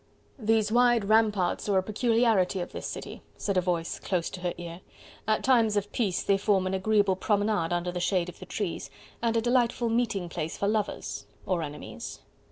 [0.39, 4.55] "These wide ramparts are a peculiarity of this city..." said a voice close to her
[4.57, 4.81] ear,
[5.27, 8.89] "at times of peace they form an agreeable promenade under the shade of the trees,
[9.21, 11.27] and a delightful meeting place for lovers...
[11.45, 12.19] or enemies...."